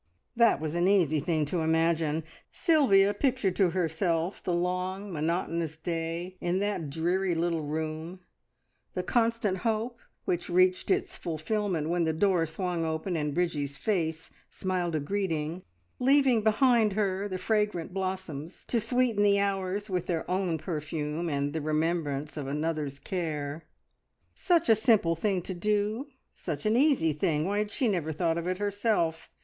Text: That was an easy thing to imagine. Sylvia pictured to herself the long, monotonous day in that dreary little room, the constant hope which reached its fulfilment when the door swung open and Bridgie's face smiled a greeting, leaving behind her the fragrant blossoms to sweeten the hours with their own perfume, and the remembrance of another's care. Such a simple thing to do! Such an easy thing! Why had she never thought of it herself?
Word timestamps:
That 0.35 0.59
was 0.59 0.73
an 0.73 0.87
easy 0.87 1.19
thing 1.19 1.45
to 1.45 1.59
imagine. 1.59 2.23
Sylvia 2.49 3.13
pictured 3.13 3.55
to 3.57 3.69
herself 3.69 4.41
the 4.41 4.51
long, 4.51 5.13
monotonous 5.13 5.77
day 5.77 6.37
in 6.41 6.57
that 6.57 6.89
dreary 6.89 7.35
little 7.35 7.61
room, 7.61 8.19
the 8.95 9.03
constant 9.03 9.57
hope 9.59 9.99
which 10.25 10.49
reached 10.49 10.89
its 10.89 11.15
fulfilment 11.15 11.87
when 11.89 12.03
the 12.03 12.13
door 12.13 12.47
swung 12.47 12.83
open 12.83 13.15
and 13.15 13.35
Bridgie's 13.35 13.77
face 13.77 14.31
smiled 14.49 14.95
a 14.95 14.99
greeting, 14.99 15.61
leaving 15.99 16.41
behind 16.41 16.93
her 16.93 17.27
the 17.27 17.37
fragrant 17.37 17.93
blossoms 17.93 18.65
to 18.69 18.79
sweeten 18.79 19.21
the 19.21 19.39
hours 19.39 19.87
with 19.87 20.07
their 20.07 20.27
own 20.27 20.57
perfume, 20.57 21.29
and 21.29 21.53
the 21.53 21.61
remembrance 21.61 22.37
of 22.37 22.47
another's 22.47 22.97
care. 22.97 23.65
Such 24.33 24.67
a 24.67 24.73
simple 24.73 25.13
thing 25.13 25.43
to 25.43 25.53
do! 25.53 26.07
Such 26.33 26.65
an 26.65 26.75
easy 26.75 27.13
thing! 27.13 27.45
Why 27.45 27.59
had 27.59 27.71
she 27.71 27.87
never 27.87 28.11
thought 28.11 28.39
of 28.39 28.47
it 28.47 28.57
herself? 28.57 29.29